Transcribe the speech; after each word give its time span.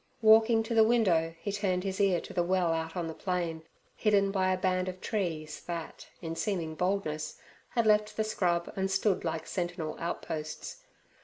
Walking 0.23 0.63
to 0.63 0.73
the 0.73 0.83
window, 0.83 1.35
he 1.39 1.51
turned 1.51 1.83
his 1.83 2.01
ear 2.01 2.19
to 2.21 2.33
the 2.33 2.41
well 2.41 2.73
out 2.73 2.95
on 2.95 3.05
the 3.07 3.13
plain, 3.13 3.61
hidden 3.95 4.31
by 4.31 4.51
a 4.51 4.57
band 4.57 4.89
of 4.89 4.99
trees 4.99 5.61
that, 5.67 6.07
in 6.23 6.35
seeming 6.35 6.73
boldness, 6.73 7.37
had 7.69 7.85
left 7.85 8.17
the 8.17 8.23
scrub 8.23 8.73
and 8.75 8.89
stood 8.89 9.23
like 9.23 9.45
sentinel 9.45 9.95
outposts. 9.99 10.81